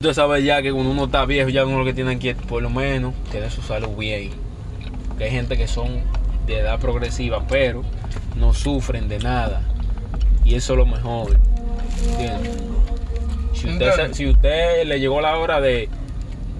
[0.00, 2.62] Usted sabe ya que cuando uno está viejo, ya uno lo que tiene que, por
[2.62, 4.30] lo menos, tener su salud bien.
[5.16, 6.00] Que hay gente que son
[6.46, 7.82] de edad progresiva, pero
[8.36, 9.62] no sufren de nada.
[10.44, 11.38] Y eso es lo mejor.
[12.10, 12.52] ¿Entiendes?
[13.54, 15.88] Si usted, se- si usted le llegó la hora de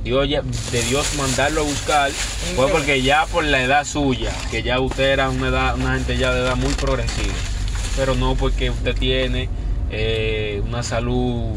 [0.05, 4.81] Dios, de Dios mandarlo a buscar, fue porque ya por la edad suya, que ya
[4.81, 7.35] usted era una, edad, una gente ya de edad muy progresiva,
[7.97, 9.49] pero no porque usted tiene
[9.91, 11.57] eh, una salud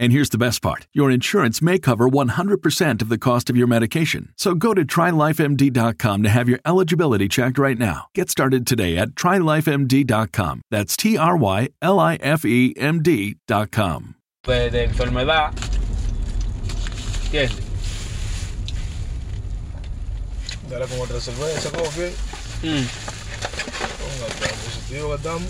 [0.00, 3.66] And here's the best part your insurance may cover 100% of the cost of your
[3.66, 4.32] medication.
[4.36, 8.06] So go to trylifemd.com to have your eligibility checked right now.
[8.14, 10.62] Get started today at trylifemd.com.
[10.70, 14.14] That's T R Y L I F E M D.com.
[14.44, 15.52] de, de enfermedad.
[17.24, 17.56] ¿Entiendes?
[20.70, 22.12] Dale con otra cerveza, coffee.
[22.62, 22.86] Mm.
[24.00, 25.48] Ponga acá, positivo que estamos.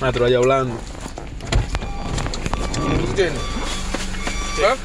[0.00, 0.74] Maestro, allá hablando.
[2.82, 3.40] ¿Tú tienes?
[4.58, 4.76] ¿Eh?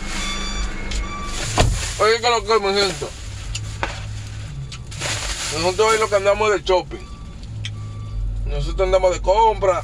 [1.99, 3.09] Oye, ¿qué es lo que me siento?
[5.55, 7.05] Nosotros hoy lo que andamos de shopping.
[8.45, 9.83] Nosotros andamos de compra.